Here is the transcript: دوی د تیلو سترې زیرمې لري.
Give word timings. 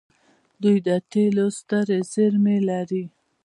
دوی 0.61 0.77
د 0.87 0.89
تیلو 1.11 1.45
سترې 1.59 1.99
زیرمې 2.11 2.57
لري. 2.69 3.03